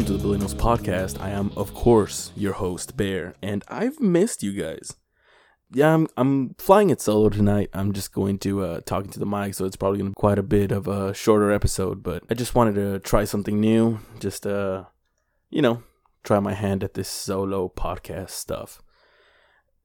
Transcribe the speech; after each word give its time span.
welcome 0.00 0.16
to 0.16 0.22
the 0.22 0.34
Billennials 0.34 0.54
Podcast. 0.54 1.20
I 1.20 1.28
am, 1.28 1.52
of 1.56 1.74
course, 1.74 2.32
your 2.34 2.54
host, 2.54 2.96
Bear, 2.96 3.34
and 3.42 3.62
I've 3.68 4.00
missed 4.00 4.42
you 4.42 4.52
guys. 4.52 4.96
Yeah, 5.72 5.92
I'm, 5.92 6.08
I'm 6.16 6.54
flying 6.54 6.88
it 6.88 7.02
solo 7.02 7.28
tonight. 7.28 7.68
I'm 7.74 7.92
just 7.92 8.10
going 8.10 8.38
to 8.38 8.64
uh, 8.64 8.80
talking 8.86 9.10
to 9.10 9.18
the 9.18 9.26
mic, 9.26 9.52
so 9.52 9.66
it's 9.66 9.76
probably 9.76 9.98
going 9.98 10.10
to 10.10 10.14
be 10.14 10.18
quite 10.18 10.38
a 10.38 10.42
bit 10.42 10.72
of 10.72 10.88
a 10.88 11.12
shorter 11.12 11.52
episode. 11.52 12.02
But 12.02 12.22
I 12.30 12.34
just 12.34 12.54
wanted 12.54 12.76
to 12.76 12.98
try 13.00 13.24
something 13.24 13.60
new, 13.60 13.98
just 14.18 14.46
uh, 14.46 14.84
you 15.50 15.60
know, 15.60 15.82
try 16.24 16.40
my 16.40 16.54
hand 16.54 16.82
at 16.82 16.94
this 16.94 17.08
solo 17.08 17.68
podcast 17.68 18.30
stuff. 18.30 18.80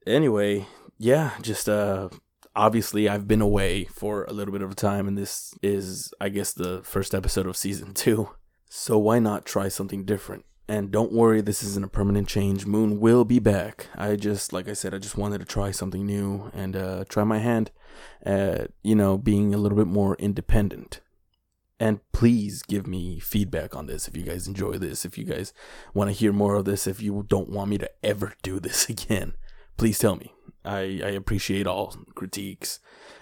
Anyway, 0.07 0.65
yeah, 0.97 1.31
just 1.41 1.67
uh, 1.67 2.07
obviously 2.55 3.09
I've 3.09 3.27
been 3.27 3.41
away 3.41 3.83
for 3.83 4.23
a 4.23 4.31
little 4.31 4.53
bit 4.53 4.61
of 4.61 4.71
a 4.71 4.75
time, 4.75 5.09
and 5.09 5.17
this 5.17 5.53
is, 5.61 6.13
I 6.21 6.29
guess, 6.29 6.53
the 6.53 6.83
first 6.83 7.13
episode 7.13 7.47
of 7.47 7.57
season 7.57 7.93
two. 7.93 8.29
So 8.77 8.97
why 8.97 9.19
not 9.19 9.45
try 9.45 9.69
something 9.69 10.03
different? 10.03 10.43
And 10.67 10.91
don't 10.91 11.13
worry, 11.13 11.39
this 11.39 11.63
isn't 11.63 11.85
a 11.85 11.87
permanent 11.87 12.27
change. 12.27 12.65
Moon 12.65 12.99
will 12.99 13.23
be 13.23 13.39
back. 13.39 13.87
I 13.95 14.17
just, 14.17 14.51
like 14.51 14.67
I 14.67 14.73
said, 14.73 14.93
I 14.93 14.97
just 14.97 15.17
wanted 15.17 15.37
to 15.37 15.45
try 15.45 15.71
something 15.71 16.05
new 16.05 16.51
and 16.53 16.75
uh, 16.75 17.05
try 17.07 17.23
my 17.23 17.39
hand 17.39 17.71
at, 18.21 18.71
you 18.83 18.93
know, 18.93 19.17
being 19.17 19.53
a 19.53 19.57
little 19.57 19.77
bit 19.77 19.87
more 19.87 20.17
independent. 20.17 20.99
And 21.79 22.01
please 22.11 22.63
give 22.63 22.85
me 22.85 23.17
feedback 23.21 23.77
on 23.77 23.85
this 23.87 24.09
if 24.09 24.17
you 24.17 24.23
guys 24.23 24.45
enjoy 24.45 24.73
this, 24.73 25.05
if 25.05 25.17
you 25.17 25.23
guys 25.23 25.53
want 25.93 26.09
to 26.09 26.13
hear 26.13 26.33
more 26.33 26.55
of 26.55 26.65
this, 26.65 26.85
if 26.85 27.01
you 27.01 27.25
don't 27.29 27.49
want 27.49 27.69
me 27.69 27.77
to 27.77 27.89
ever 28.03 28.33
do 28.43 28.59
this 28.59 28.89
again. 28.89 29.35
Please 29.77 29.99
tell 29.99 30.17
me. 30.17 30.33
I, 30.65 30.99
I 31.01 31.11
appreciate 31.11 31.65
all 31.65 31.95
critiques. 32.13 32.81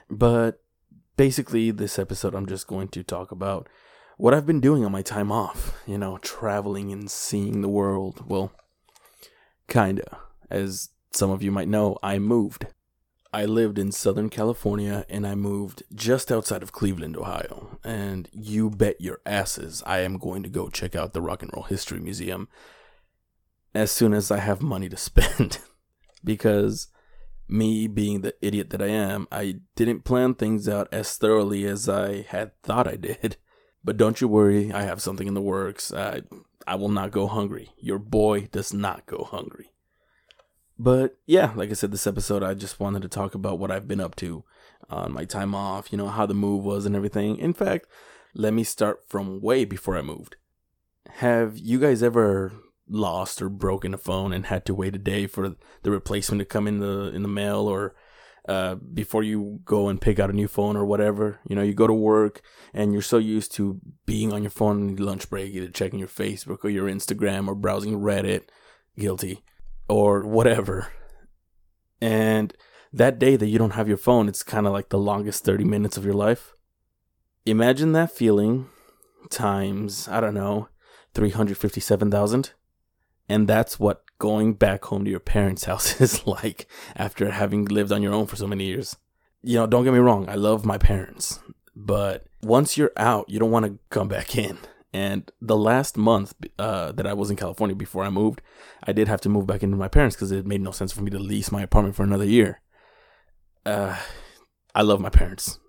But 0.10 0.64
basically, 1.16 1.70
this 1.70 2.00
episode, 2.00 2.34
I'm 2.34 2.48
just 2.48 2.66
going 2.66 2.88
to 2.88 3.04
talk 3.04 3.32
about 3.32 3.70
what 4.18 4.34
I've 4.34 4.46
been 4.46 4.60
doing 4.60 4.86
on 4.86 4.92
my 4.92 5.02
time 5.02 5.32
off, 5.32 5.78
you 5.88 5.98
know, 5.98 6.18
traveling 6.20 6.92
and 6.92 7.10
seeing 7.10 7.62
the 7.62 7.70
world. 7.70 8.24
Well, 8.28 8.52
kinda. 9.68 10.20
As 10.50 10.90
some 11.12 11.32
of 11.32 11.42
you 11.42 11.52
might 11.52 11.68
know, 11.68 11.98
I 12.04 12.20
moved. 12.20 12.68
I 13.34 13.46
lived 13.46 13.80
in 13.80 13.92
Southern 13.92 14.30
California 14.30 15.06
and 15.10 15.26
I 15.26 15.34
moved 15.34 15.82
just 15.94 16.32
outside 16.32 16.62
of 16.62 16.72
Cleveland, 16.72 17.18
Ohio. 17.18 17.80
And 17.84 18.30
you 18.32 18.70
bet 18.70 19.02
your 19.02 19.20
asses 19.26 19.82
I 19.88 20.00
am 20.00 20.20
going 20.20 20.44
to 20.44 20.50
go 20.50 20.70
check 20.70 20.96
out 20.96 21.14
the 21.14 21.22
Rock 21.22 21.42
and 21.42 21.52
Roll 21.54 21.64
History 21.64 22.00
Museum 22.00 22.48
as 23.74 23.92
soon 23.92 24.14
as 24.14 24.30
I 24.30 24.38
have 24.38 24.62
money 24.62 24.88
to 24.90 24.98
spend. 25.10 25.58
because 26.24 26.88
me 27.48 27.88
being 27.88 28.22
the 28.22 28.36
idiot 28.42 28.70
that 28.70 28.82
I 28.82 28.88
am, 28.88 29.28
I 29.32 29.60
didn't 29.76 30.06
plan 30.06 30.36
things 30.36 30.70
out 30.70 30.88
as 30.92 31.18
thoroughly 31.18 31.66
as 31.66 31.90
I 31.90 32.22
had 32.22 32.52
thought 32.62 32.88
I 32.88 32.96
did. 32.96 33.38
But 33.84 33.98
don't 33.98 34.22
you 34.22 34.28
worry, 34.28 34.72
I 34.72 34.84
have 34.84 35.02
something 35.02 35.28
in 35.28 35.34
the 35.34 35.42
works. 35.42 35.94
I 35.94 36.22
I 36.66 36.76
will 36.76 36.90
not 36.90 37.12
go 37.12 37.28
hungry. 37.28 37.72
Your 37.78 38.00
boy 38.00 38.48
does 38.52 38.74
not 38.74 39.06
go 39.06 39.24
hungry. 39.24 39.72
But 40.80 41.18
yeah, 41.26 41.52
like 41.56 41.70
I 41.70 41.74
said, 41.74 41.92
this 41.92 42.08
episode 42.08 42.44
I 42.44 42.54
just 42.54 42.80
wanted 42.80 43.02
to 43.04 43.08
talk 43.08 43.36
about 43.36 43.60
what 43.60 43.72
I've 43.72 43.88
been 43.88 44.02
up 44.02 44.16
to 44.18 44.44
on 44.90 45.12
my 45.12 45.26
time 45.26 45.54
off, 45.54 45.92
you 45.92 45.98
know, 45.98 46.08
how 46.08 46.26
the 46.26 46.34
move 46.34 46.64
was 46.64 46.86
and 46.86 46.96
everything. 46.96 47.38
In 47.38 47.54
fact, 47.54 47.88
let 48.34 48.54
me 48.54 48.64
start 48.64 49.04
from 49.08 49.42
way 49.42 49.66
before 49.66 49.98
I 49.98 50.02
moved. 50.02 50.36
Have 51.18 51.58
you 51.58 51.80
guys 51.80 52.02
ever 52.02 52.54
lost 52.88 53.42
or 53.42 53.50
broken 53.50 53.94
a 53.94 53.98
phone 53.98 54.34
and 54.34 54.48
had 54.48 54.66
to 54.66 54.74
wait 54.74 54.96
a 54.96 55.00
day 55.00 55.28
for 55.28 55.56
the 55.84 55.92
replacement 55.92 56.40
to 56.40 56.46
come 56.46 56.68
in 56.68 56.80
the 56.80 57.12
in 57.14 57.22
the 57.22 57.28
mail 57.28 57.68
or 57.68 57.96
uh, 58.48 58.76
before 58.76 59.24
you 59.24 59.62
go 59.64 59.88
and 59.88 60.02
pick 60.02 60.20
out 60.20 60.30
a 60.30 60.34
new 60.34 60.48
phone 60.48 60.76
or 60.76 60.86
whatever. 60.86 61.40
You 61.48 61.56
know, 61.56 61.62
you 61.62 61.74
go 61.74 61.88
to 61.88 61.94
work 61.94 62.42
and 62.74 62.92
you're 62.92 63.02
so 63.02 63.18
used 63.18 63.54
to 63.54 63.80
being 64.06 64.34
on 64.34 64.44
your 64.44 64.52
phone 64.52 64.90
on 64.90 64.96
lunch 64.98 65.30
break, 65.30 65.54
either 65.54 65.70
checking 65.70 66.00
your 66.00 66.08
Facebook 66.08 66.60
or 66.64 66.70
your 66.70 66.90
Instagram 66.90 67.48
or 67.48 67.56
browsing 67.56 68.00
Reddit, 68.00 68.44
guilty, 68.98 69.44
or 69.88 70.26
whatever. 70.26 70.92
And 72.02 72.54
that 72.92 73.18
day 73.18 73.36
that 73.38 73.48
you 73.48 73.58
don't 73.58 73.72
have 73.72 73.88
your 73.88 73.98
phone, 73.98 74.28
it's 74.28 74.44
kind 74.44 74.68
of 74.68 74.74
like 74.74 74.90
the 74.90 75.00
longest 75.00 75.46
30 75.46 75.64
minutes 75.64 75.98
of 75.98 76.06
your 76.06 76.14
life. 76.14 76.54
Imagine 77.46 77.94
that 77.94 78.12
feeling 78.12 78.70
times, 79.30 80.08
I 80.08 80.20
don't 80.20 80.34
know, 80.34 80.68
357,000. 81.14 82.52
And 83.30 83.48
that's 83.48 83.80
what 83.80 84.04
going 84.24 84.54
back 84.54 84.86
home 84.86 85.04
to 85.04 85.12
your 85.12 85.20
parents' 85.20 85.66
house 85.72 86.00
is 86.00 86.26
like 86.26 86.66
after 86.96 87.30
having 87.30 87.66
lived 87.66 87.92
on 87.92 88.02
your 88.02 88.14
own 88.14 88.26
for 88.26 88.38
so 88.38 88.48
many 88.48 88.64
years. 88.64 88.96
You 89.42 89.58
know, 89.58 89.68
don't 89.68 89.84
get 89.84 89.92
me 89.92 90.00
wrong, 90.00 90.30
I 90.30 90.36
love 90.36 90.66
my 90.66 90.78
parents, 90.78 91.42
but 91.76 92.26
once 92.42 92.78
you're 92.78 92.94
out, 92.96 93.28
you 93.28 93.38
don't 93.38 93.52
want 93.52 93.66
to 93.66 93.78
come 93.90 94.08
back 94.08 94.38
in. 94.38 94.58
And 94.94 95.30
the 95.42 95.58
last 95.58 95.98
month 95.98 96.34
uh, 96.58 96.94
that 96.94 97.06
I 97.06 97.14
was 97.14 97.30
in 97.32 97.36
California 97.36 97.76
before 97.76 98.06
I 98.06 98.10
moved, 98.10 98.42
I 98.82 98.94
did 98.94 99.10
have 99.10 99.20
to 99.22 99.30
move 99.30 99.46
back 99.46 99.62
into 99.62 99.76
my 99.76 99.90
parents 99.90 100.16
because 100.16 100.32
it 100.32 100.46
made 100.46 100.62
no 100.62 100.72
sense 100.72 100.94
for 100.94 101.02
me 101.02 101.12
to 101.12 101.20
lease 101.20 101.52
my 101.52 101.62
apartment 101.62 101.98
for 101.98 102.04
another 102.04 102.24
year. 102.24 102.62
Uh, 103.66 103.98
I 104.74 104.84
love 104.84 105.02
my 105.02 105.10
parents, 105.10 105.60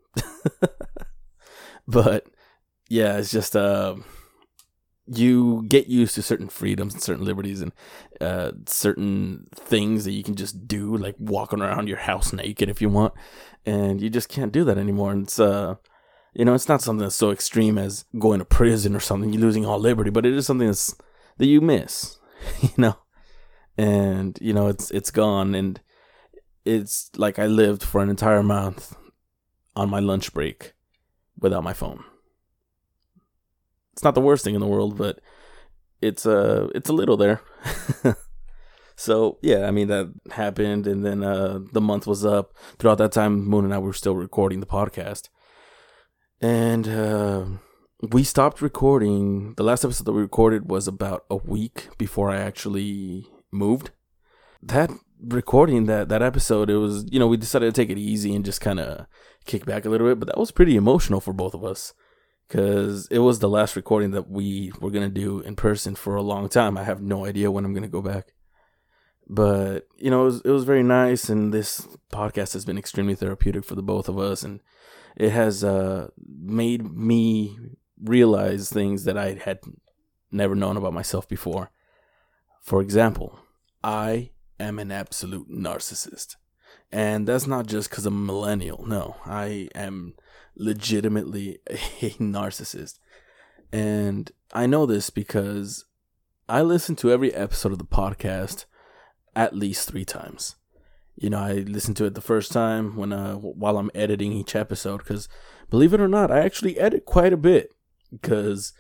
but 1.89 2.29
yeah, 2.89 3.17
it's 3.17 3.33
just 3.33 3.57
uh, 3.57 3.97
you 5.07 5.65
get 5.69 5.87
used 5.87 6.15
to 6.15 6.23
certain 6.23 6.49
freedoms 6.49 6.95
and 6.95 7.03
certain 7.03 7.25
liberties 7.25 7.61
and 7.61 7.73
uh, 8.21 8.53
certain 8.67 9.47
things 9.55 10.05
that 10.05 10.13
you 10.13 10.23
can 10.23 10.35
just 10.35 10.67
do, 10.67 10.97
like 10.97 11.15
walking 11.19 11.61
around 11.61 11.89
your 11.89 11.99
house 11.99 12.33
naked 12.33 12.69
if 12.69 12.81
you 12.81 12.89
want, 12.89 13.13
and 13.67 14.01
you 14.01 14.09
just 14.09 14.29
can't 14.29 14.53
do 14.53 14.65
that 14.65 14.79
anymore. 14.79 15.13
And 15.13 15.25
it's 15.25 15.39
uh, 15.39 15.77
you 16.33 16.45
know, 16.45 16.55
it's 16.55 16.69
not 16.69 16.81
something 16.81 17.03
that's 17.03 17.15
so 17.15 17.31
extreme 17.31 17.77
as 17.79 18.05
going 18.19 18.39
to 18.39 18.45
prison 18.45 18.97
or 18.97 19.01
something, 19.01 19.33
you 19.33 19.39
losing 19.39 19.67
all 19.67 19.79
liberty, 19.79 20.11
but 20.11 20.27
it 20.27 20.35
is 20.35 20.47
something 20.47 20.67
that's 20.67 20.95
that 21.39 21.47
you 21.47 21.61
miss, 21.61 22.19
you 22.63 22.71
know, 22.79 22.97
and 23.77 24.39
you 24.41 24.55
know 24.55 24.69
it's 24.69 24.91
it's 24.91 25.11
gone, 25.11 25.55
and 25.55 25.81
it's 26.65 27.11
like 27.17 27.39
I 27.39 27.47
lived 27.47 27.83
for 27.83 28.03
an 28.03 28.09
entire 28.09 28.43
month 28.43 28.97
on 29.77 29.91
my 29.91 29.99
lunch 29.99 30.33
break 30.33 30.73
without 31.39 31.65
my 31.65 31.75
phone 31.75 32.05
it's 33.95 34.03
not 34.03 34.17
the 34.17 34.21
worst 34.21 34.43
thing 34.43 34.57
in 34.57 34.61
the 34.61 34.67
world, 34.67 34.99
but 34.99 35.21
it's 36.03 36.27
uh 36.27 36.69
it's 36.75 36.91
a 36.91 36.93
little 36.93 37.17
there. 37.17 37.41
so 38.97 39.39
yeah, 39.41 39.69
I 39.69 39.71
mean 39.71 39.87
that 39.87 40.13
happened, 40.33 40.89
and 40.89 41.05
then 41.05 41.23
uh 41.23 41.61
the 41.73 41.81
month 41.81 42.05
was 42.05 42.25
up. 42.25 42.57
Throughout 42.79 42.99
that 42.99 43.13
time, 43.13 43.47
Moon 43.47 43.65
and 43.65 43.73
I 43.73 43.79
were 43.79 43.93
still 43.93 44.17
recording 44.17 44.59
the 44.59 44.67
podcast, 44.67 45.29
and 46.41 46.89
uh, 46.89 47.45
we 48.11 48.25
stopped 48.25 48.61
recording. 48.61 49.55
The 49.57 49.63
last 49.63 49.85
episode 49.85 50.07
that 50.07 50.13
we 50.13 50.23
recorded 50.23 50.69
was 50.69 50.89
about 50.89 51.25
a 51.31 51.37
week 51.37 51.89
before 51.97 52.31
I 52.31 52.41
actually 52.41 53.29
moved. 53.53 53.93
That 54.61 54.91
recording 55.21 55.87
that 55.87 56.09
that 56.09 56.21
episode, 56.21 56.69
it 56.69 56.79
was 56.79 57.07
you 57.13 57.21
know 57.21 57.29
we 57.29 57.37
decided 57.37 57.73
to 57.73 57.81
take 57.81 57.91
it 57.91 57.99
easy 57.99 58.35
and 58.35 58.45
just 58.45 58.61
kind 58.61 58.81
of 58.81 59.07
kick 59.47 59.65
back 59.65 59.85
a 59.85 59.89
little 59.89 60.09
bit, 60.09 60.19
but 60.19 60.27
that 60.27 60.39
was 60.39 60.51
pretty 60.51 60.75
emotional 60.75 61.21
for 61.21 61.33
both 61.33 61.55
of 61.55 61.63
us 61.63 61.95
because 62.47 63.07
it 63.09 63.21
was 63.21 63.39
the 63.39 63.49
last 63.49 63.77
recording 63.77 64.13
that 64.13 64.29
we 64.29 64.73
were 64.81 64.91
gonna 64.91 65.09
do 65.09 65.41
in 65.41 65.57
person 65.57 65.95
for 65.95 66.17
a 66.17 66.23
long 66.23 66.49
time. 66.49 66.77
I 66.77 66.85
have 66.85 67.03
no 67.03 67.25
idea 67.25 67.51
when 67.51 67.65
I'm 67.65 67.75
gonna 67.75 67.89
go 67.89 68.03
back, 68.03 68.33
but 69.29 69.87
you 69.97 70.11
know, 70.11 70.23
it 70.23 70.27
was, 70.27 70.41
it 70.43 70.51
was 70.51 70.65
very 70.65 70.83
nice, 70.83 71.29
and 71.29 71.53
this 71.53 71.87
podcast 72.13 72.53
has 72.53 72.65
been 72.65 72.79
extremely 72.79 73.15
therapeutic 73.15 73.65
for 73.65 73.75
the 73.75 73.83
both 73.83 74.09
of 74.09 74.19
us, 74.19 74.43
and 74.43 74.61
it 75.17 75.31
has 75.31 75.63
uh, 75.65 76.09
made 76.27 76.93
me 76.93 77.59
realize 78.03 78.71
things 78.71 79.05
that 79.05 79.17
I 79.17 79.35
had 79.35 79.61
never 80.31 80.55
known 80.55 80.77
about 80.77 80.93
myself 80.93 81.29
before. 81.29 81.71
For 82.61 82.81
example, 82.81 83.39
I 83.83 84.31
am 84.59 84.79
an 84.79 84.91
absolute 84.91 85.51
narcissist. 85.51 86.37
And 86.91 87.27
that's 87.27 87.47
not 87.47 87.67
just 87.67 87.91
because 87.91 88.07
I'm 88.07 88.15
a 88.15 88.33
millennial. 88.33 88.87
No, 88.87 89.17
I 89.27 89.69
am 89.75 90.15
legitimately 90.57 91.59
a 91.69 91.75
narcissist. 92.19 92.99
And 93.73 94.31
I 94.53 94.67
know 94.67 94.87
this 94.87 95.11
because 95.11 95.85
I 96.49 96.63
listen 96.63 96.97
to 96.97 97.11
every 97.11 97.35
episode 97.35 97.73
of 97.73 97.79
the 97.79 97.85
podcast 97.85 98.67
at 99.35 99.57
least 99.57 99.89
three 99.89 100.05
times. 100.05 100.57
You 101.17 101.31
know, 101.31 101.39
I 101.39 101.53
listen 101.55 101.95
to 101.95 102.05
it 102.05 102.15
the 102.15 102.21
first 102.21 102.53
time 102.53 102.97
when 102.97 103.13
uh 103.13 103.35
while 103.35 103.79
I'm 103.79 103.91
editing 103.95 104.33
each 104.33 104.57
episode 104.57 104.99
because 104.99 105.29
believe 105.71 105.95
it 105.95 106.01
or 106.01 106.09
not, 106.09 106.31
I 106.31 106.41
actually 106.41 106.79
edit 106.79 107.05
quite 107.05 107.33
a 107.33 107.37
bit 107.37 107.73
because 108.11 108.73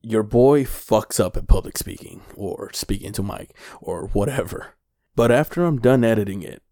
your 0.00 0.22
boy 0.22 0.64
fucks 0.64 1.18
up 1.18 1.36
at 1.36 1.48
public 1.48 1.76
speaking 1.76 2.22
or 2.36 2.70
speaking 2.72 3.12
to 3.12 3.22
mic 3.22 3.54
or 3.80 4.08
whatever. 4.08 4.74
But 5.16 5.32
after 5.32 5.64
I'm 5.64 5.80
done 5.80 6.04
editing 6.04 6.42
it, 6.42 6.62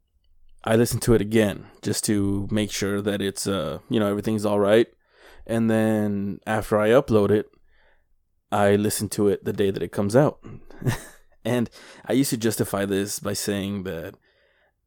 I 0.66 0.76
listen 0.76 1.00
to 1.00 1.14
it 1.14 1.20
again 1.20 1.66
just 1.80 2.04
to 2.04 2.48
make 2.50 2.72
sure 2.72 3.00
that 3.00 3.22
it's 3.22 3.46
uh 3.46 3.78
you 3.88 4.00
know 4.00 4.08
everything's 4.08 4.44
all 4.44 4.60
right. 4.60 4.88
And 5.46 5.70
then 5.70 6.40
after 6.46 6.78
I 6.78 6.88
upload 6.88 7.30
it, 7.30 7.46
I 8.50 8.76
listen 8.76 9.08
to 9.10 9.28
it 9.28 9.44
the 9.44 9.52
day 9.52 9.70
that 9.70 9.82
it 9.82 9.92
comes 9.92 10.16
out. 10.16 10.44
and 11.44 11.70
I 12.04 12.14
used 12.14 12.30
to 12.30 12.36
justify 12.36 12.84
this 12.84 13.20
by 13.20 13.32
saying 13.32 13.84
that 13.84 14.16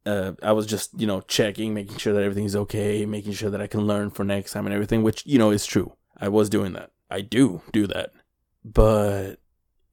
uh, 0.05 0.33
I 0.41 0.51
was 0.51 0.65
just, 0.65 0.99
you 0.99 1.07
know, 1.07 1.21
checking, 1.21 1.73
making 1.73 1.97
sure 1.97 2.13
that 2.13 2.23
everything's 2.23 2.55
okay, 2.55 3.05
making 3.05 3.33
sure 3.33 3.49
that 3.49 3.61
I 3.61 3.67
can 3.67 3.81
learn 3.81 4.09
for 4.09 4.23
next 4.23 4.53
time 4.53 4.65
and 4.65 4.73
everything, 4.73 5.03
which, 5.03 5.25
you 5.25 5.37
know, 5.37 5.51
is 5.51 5.65
true. 5.65 5.93
I 6.17 6.29
was 6.29 6.49
doing 6.49 6.73
that. 6.73 6.91
I 7.09 7.21
do 7.21 7.61
do 7.71 7.87
that. 7.87 8.11
But 8.63 9.35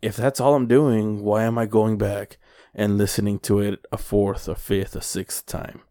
if 0.02 0.16
that's 0.16 0.40
all 0.40 0.54
I'm 0.54 0.66
doing, 0.66 1.22
why 1.22 1.44
am 1.44 1.58
I 1.58 1.66
going 1.66 1.98
back 1.98 2.38
and 2.76 2.96
listening 2.96 3.40
to 3.40 3.58
it 3.58 3.84
a 3.90 3.96
fourth, 3.98 4.46
a 4.46 4.54
fifth, 4.54 4.94
a 4.94 5.02
sixth 5.02 5.46
time? 5.46 5.82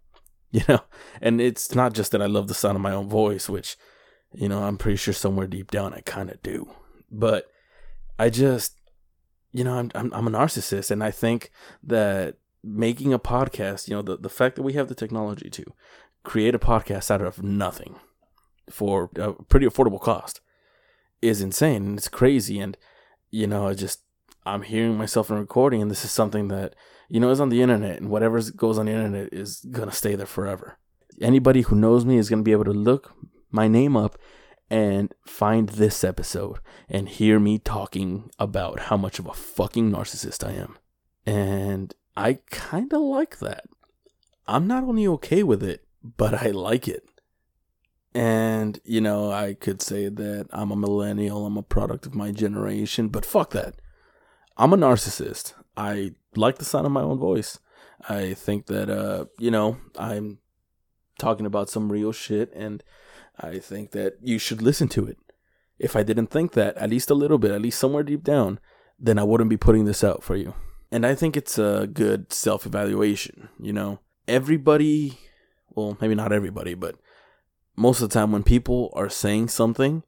You 0.51 0.61
know, 0.69 0.79
and 1.21 1.41
it's 1.41 1.75
not 1.75 1.93
just 1.93 2.13
that 2.13 2.21
I 2.21 2.27
love 2.27 2.47
the 2.47 2.53
sound 2.53 2.77
of 2.77 2.81
my 2.81 2.93
own 2.93 3.09
voice, 3.09 3.49
which, 3.49 3.75
you 4.33 4.47
know, 4.47 4.63
I'm 4.63 4.77
pretty 4.77 4.95
sure 4.95 5.13
somewhere 5.13 5.47
deep 5.47 5.69
down 5.69 5.93
I 5.93 5.99
kind 5.99 6.29
of 6.29 6.41
do, 6.41 6.69
but 7.11 7.47
I 8.17 8.29
just, 8.29 8.79
you 9.51 9.65
know, 9.65 9.73
I'm, 9.73 9.91
I'm 9.93 10.13
I'm 10.13 10.27
a 10.27 10.31
narcissist, 10.31 10.91
and 10.91 11.03
I 11.03 11.11
think 11.11 11.51
that 11.83 12.37
making 12.63 13.11
a 13.11 13.19
podcast, 13.19 13.89
you 13.89 13.95
know, 13.95 14.01
the 14.01 14.15
the 14.15 14.29
fact 14.29 14.55
that 14.55 14.63
we 14.63 14.73
have 14.73 14.87
the 14.87 14.95
technology 14.95 15.49
to 15.49 15.65
create 16.23 16.55
a 16.55 16.59
podcast 16.59 17.11
out 17.11 17.21
of 17.21 17.43
nothing 17.43 17.95
for 18.69 19.09
a 19.17 19.33
pretty 19.33 19.65
affordable 19.65 19.99
cost 19.99 20.39
is 21.21 21.41
insane 21.41 21.85
and 21.85 21.97
it's 21.97 22.07
crazy 22.07 22.59
and 22.59 22.77
you 23.29 23.47
know, 23.47 23.67
I 23.67 23.73
just 23.73 24.01
I'm 24.45 24.61
hearing 24.61 24.97
myself 24.97 25.29
in 25.29 25.37
recording, 25.37 25.81
and 25.81 25.89
this 25.89 26.05
is 26.05 26.11
something 26.11 26.49
that 26.49 26.75
you 27.09 27.19
know 27.19 27.31
is 27.31 27.39
on 27.39 27.49
the 27.49 27.61
internet, 27.61 27.99
and 27.99 28.09
whatever 28.09 28.39
goes 28.55 28.77
on 28.77 28.85
the 28.85 28.91
internet 28.91 29.33
is 29.33 29.65
gonna 29.71 29.91
stay 29.91 30.15
there 30.15 30.25
forever. 30.25 30.77
Anybody 31.21 31.61
who 31.61 31.75
knows 31.75 32.05
me 32.05 32.17
is 32.17 32.29
gonna 32.29 32.43
be 32.43 32.51
able 32.51 32.65
to 32.65 32.71
look 32.71 33.13
my 33.51 33.67
name 33.67 33.95
up 33.95 34.17
and 34.69 35.13
find 35.25 35.69
this 35.69 36.03
episode 36.03 36.59
and 36.89 37.07
hear 37.07 37.39
me 37.39 37.59
talking 37.59 38.29
about 38.39 38.81
how 38.81 38.97
much 38.97 39.19
of 39.19 39.27
a 39.27 39.33
fucking 39.33 39.91
narcissist 39.91 40.45
I 40.45 40.53
am. 40.53 40.77
And 41.25 41.93
I 42.17 42.39
kind 42.49 42.91
of 42.93 43.01
like 43.01 43.39
that. 43.39 43.65
I'm 44.47 44.67
not 44.67 44.83
only 44.83 45.07
okay 45.07 45.43
with 45.43 45.63
it, 45.63 45.85
but 46.03 46.43
I 46.43 46.51
like 46.51 46.87
it. 46.87 47.03
And, 48.13 48.79
you 48.85 49.01
know, 49.01 49.31
I 49.31 49.55
could 49.55 49.81
say 49.81 50.07
that 50.07 50.47
I'm 50.51 50.71
a 50.71 50.75
millennial, 50.75 51.45
I'm 51.45 51.57
a 51.57 51.63
product 51.63 52.05
of 52.05 52.15
my 52.15 52.31
generation, 52.31 53.09
but 53.09 53.25
fuck 53.25 53.51
that. 53.51 53.75
I'm 54.57 54.73
a 54.73 54.77
narcissist. 54.77 55.53
I 55.75 56.13
like 56.35 56.57
the 56.57 56.65
sound 56.65 56.85
of 56.85 56.91
my 56.91 57.01
own 57.01 57.19
voice. 57.19 57.59
I 58.07 58.33
think 58.33 58.67
that, 58.67 58.89
uh, 58.89 59.25
you 59.39 59.51
know, 59.51 59.77
I'm 59.97 60.39
talking 61.19 61.45
about 61.45 61.69
some 61.69 61.91
real 61.91 62.11
shit, 62.11 62.53
and 62.53 62.83
I 63.39 63.59
think 63.59 63.91
that 63.91 64.17
you 64.21 64.39
should 64.39 64.61
listen 64.61 64.87
to 64.89 65.05
it. 65.05 65.17
If 65.77 65.95
I 65.95 66.03
didn't 66.03 66.27
think 66.27 66.53
that, 66.53 66.77
at 66.77 66.89
least 66.89 67.09
a 67.09 67.15
little 67.15 67.37
bit, 67.37 67.51
at 67.51 67.61
least 67.61 67.79
somewhere 67.79 68.03
deep 68.03 68.23
down, 68.23 68.59
then 68.97 69.19
I 69.19 69.23
wouldn't 69.23 69.49
be 69.49 69.57
putting 69.57 69.85
this 69.85 70.03
out 70.03 70.23
for 70.23 70.35
you. 70.35 70.53
And 70.91 71.05
I 71.05 71.15
think 71.15 71.35
it's 71.35 71.57
a 71.57 71.89
good 71.91 72.31
self 72.31 72.65
evaluation, 72.65 73.49
you 73.59 73.73
know? 73.73 73.99
Everybody, 74.27 75.17
well, 75.73 75.97
maybe 75.99 76.15
not 76.15 76.31
everybody, 76.31 76.73
but 76.75 76.95
most 77.75 78.01
of 78.01 78.09
the 78.09 78.13
time 78.13 78.31
when 78.31 78.43
people 78.43 78.91
are 78.95 79.09
saying 79.09 79.49
something, 79.49 80.03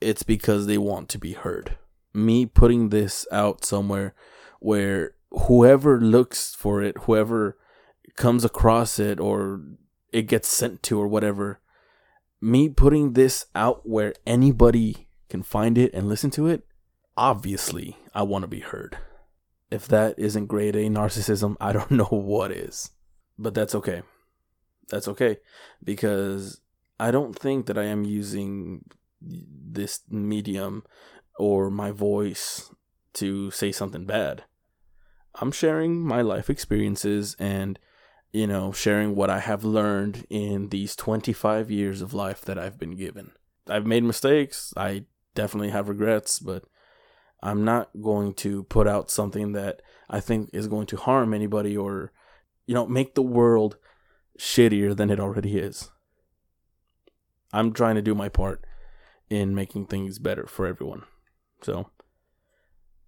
it's 0.00 0.22
because 0.22 0.66
they 0.66 0.78
want 0.78 1.08
to 1.10 1.18
be 1.18 1.34
heard. 1.34 1.76
Me 2.18 2.46
putting 2.46 2.88
this 2.88 3.26
out 3.30 3.64
somewhere 3.64 4.14
where 4.60 5.12
whoever 5.30 6.00
looks 6.00 6.54
for 6.54 6.82
it, 6.82 6.96
whoever 7.02 7.56
comes 8.16 8.44
across 8.44 8.98
it 8.98 9.20
or 9.20 9.62
it 10.12 10.22
gets 10.22 10.48
sent 10.48 10.82
to 10.82 11.00
or 11.00 11.06
whatever, 11.06 11.60
me 12.40 12.68
putting 12.68 13.12
this 13.12 13.46
out 13.54 13.88
where 13.88 14.14
anybody 14.26 15.06
can 15.28 15.42
find 15.42 15.78
it 15.78 15.92
and 15.94 16.08
listen 16.08 16.30
to 16.30 16.46
it, 16.46 16.66
obviously 17.16 17.96
I 18.14 18.22
want 18.22 18.42
to 18.42 18.48
be 18.48 18.60
heard. 18.60 18.98
If 19.70 19.86
that 19.88 20.18
isn't 20.18 20.46
grade 20.46 20.76
A 20.76 20.88
narcissism, 20.88 21.56
I 21.60 21.72
don't 21.72 21.90
know 22.00 22.06
what 22.06 22.50
is. 22.50 22.90
But 23.38 23.54
that's 23.54 23.74
okay. 23.76 24.02
That's 24.88 25.06
okay 25.06 25.36
because 25.84 26.60
I 26.98 27.10
don't 27.10 27.38
think 27.38 27.66
that 27.66 27.78
I 27.78 27.84
am 27.84 28.04
using 28.04 28.84
this 29.20 30.00
medium 30.08 30.84
or 31.38 31.70
my 31.70 31.90
voice 31.90 32.70
to 33.14 33.50
say 33.50 33.72
something 33.72 34.04
bad. 34.04 34.44
I'm 35.40 35.52
sharing 35.52 36.00
my 36.00 36.20
life 36.20 36.50
experiences 36.50 37.36
and, 37.38 37.78
you 38.32 38.46
know, 38.46 38.72
sharing 38.72 39.14
what 39.14 39.30
I 39.30 39.38
have 39.38 39.64
learned 39.64 40.26
in 40.28 40.68
these 40.68 40.96
25 40.96 41.70
years 41.70 42.02
of 42.02 42.12
life 42.12 42.42
that 42.42 42.58
I've 42.58 42.78
been 42.78 42.96
given. 42.96 43.32
I've 43.68 43.86
made 43.86 44.04
mistakes. 44.04 44.72
I 44.76 45.04
definitely 45.34 45.70
have 45.70 45.88
regrets, 45.88 46.38
but 46.38 46.64
I'm 47.42 47.64
not 47.64 47.90
going 48.02 48.34
to 48.34 48.64
put 48.64 48.88
out 48.88 49.10
something 49.10 49.52
that 49.52 49.80
I 50.10 50.20
think 50.20 50.50
is 50.52 50.66
going 50.66 50.86
to 50.88 50.96
harm 50.96 51.32
anybody 51.32 51.76
or, 51.76 52.12
you 52.66 52.74
know, 52.74 52.86
make 52.86 53.14
the 53.14 53.22
world 53.22 53.76
shittier 54.38 54.96
than 54.96 55.10
it 55.10 55.20
already 55.20 55.58
is. 55.58 55.90
I'm 57.52 57.72
trying 57.72 57.94
to 57.94 58.02
do 58.02 58.14
my 58.14 58.28
part 58.28 58.64
in 59.30 59.54
making 59.54 59.86
things 59.86 60.18
better 60.18 60.46
for 60.46 60.66
everyone. 60.66 61.04
So 61.62 61.90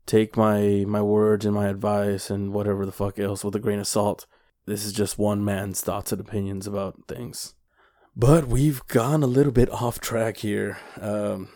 take 0.06 0.36
my 0.36 0.84
my 0.86 1.02
words 1.02 1.46
and 1.46 1.54
my 1.54 1.68
advice 1.68 2.30
and 2.30 2.52
whatever 2.52 2.84
the 2.84 2.92
fuck 2.92 3.18
else 3.18 3.44
with 3.44 3.54
a 3.54 3.60
grain 3.60 3.80
of 3.80 3.86
salt. 3.86 4.26
This 4.66 4.84
is 4.84 4.92
just 4.92 5.18
one 5.18 5.44
man's 5.44 5.80
thoughts 5.80 6.12
and 6.12 6.20
opinions 6.20 6.66
about 6.66 7.08
things. 7.08 7.54
But 8.16 8.46
we've 8.46 8.86
gone 8.86 9.22
a 9.22 9.28
little 9.28 9.52
bit 9.52 9.70
off 9.70 10.00
track 10.00 10.38
here. 10.38 10.78
Um, 11.00 11.48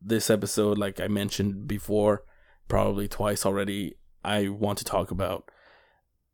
this 0.00 0.28
episode, 0.28 0.78
like 0.78 1.00
I 1.00 1.08
mentioned 1.08 1.66
before, 1.66 2.24
probably 2.68 3.08
twice 3.08 3.46
already, 3.46 3.94
I 4.22 4.48
want 4.48 4.78
to 4.78 4.84
talk 4.84 5.10
about 5.10 5.50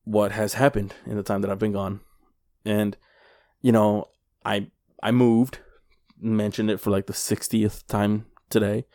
what 0.04 0.32
has 0.32 0.54
happened 0.54 0.94
in 1.06 1.16
the 1.16 1.22
time 1.22 1.42
that 1.42 1.50
I've 1.50 1.58
been 1.58 1.72
gone. 1.72 2.00
And, 2.64 2.96
you 3.60 3.72
know, 3.72 4.08
I 4.44 4.70
I 5.02 5.12
moved, 5.12 5.60
mentioned 6.20 6.70
it 6.70 6.80
for 6.80 6.90
like 6.90 7.06
the 7.06 7.12
60th 7.12 7.86
time 7.86 8.26
today. 8.48 8.86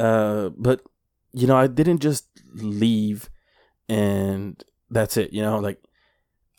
Uh, 0.00 0.48
but 0.56 0.80
you 1.32 1.46
know, 1.46 1.56
I 1.56 1.66
didn't 1.66 2.00
just 2.00 2.26
leave 2.54 3.28
and 3.88 4.62
that's 4.88 5.16
it, 5.16 5.32
you 5.32 5.42
know, 5.42 5.58
like 5.58 5.82